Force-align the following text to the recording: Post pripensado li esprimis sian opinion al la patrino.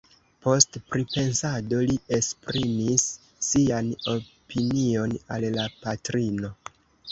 Post 0.43 0.77
pripensado 0.93 1.81
li 1.91 1.97
esprimis 2.17 3.05
sian 3.49 3.93
opinion 4.17 5.17
al 5.37 5.49
la 5.61 5.71
patrino. 5.87 6.55